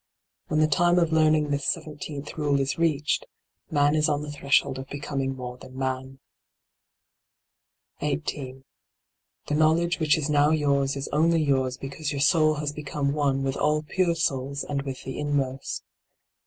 [0.47, 3.27] When the time of learning this seventeenth rule is reached,
[3.69, 6.17] man is on the threshold of becoming more than man.
[7.99, 8.63] 18.
[9.45, 13.43] The knowledge which is now yours is only yours because your soul has become one
[13.43, 15.83] with all pure souls and with the inmost.